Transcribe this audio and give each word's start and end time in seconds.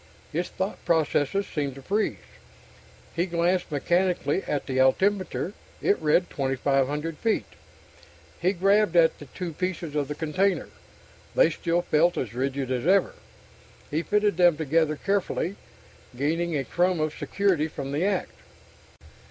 His 0.31 0.49
thought 0.49 0.83
processes 0.83 1.45
seemed 1.45 1.75
to 1.75 1.83
freeze. 1.83 2.17
He 3.15 3.27
glanced 3.27 3.71
mechanically 3.71 4.41
at 4.47 4.65
the 4.65 4.79
altimeter. 4.79 5.53
It 5.79 6.01
read 6.01 6.27
2,500 6.31 7.19
feet. 7.19 7.45
He 8.41 8.51
grabbed 8.51 8.95
at 8.95 9.19
the 9.19 9.25
two 9.25 9.53
pieces 9.53 9.93
of 9.93 10.07
the 10.07 10.15
container. 10.15 10.69
They 11.35 11.51
still 11.51 11.83
felt 11.83 12.17
as 12.17 12.33
rigid 12.33 12.71
as 12.71 12.87
ever. 12.87 13.13
He 13.91 14.01
fitted 14.01 14.37
them 14.37 14.57
together 14.57 14.95
carefully, 14.95 15.55
gaining 16.17 16.57
a 16.57 16.63
crumb 16.65 16.99
of 16.99 17.13
security 17.15 17.67
from 17.67 17.91
the 17.91 18.03
act. 18.03 18.33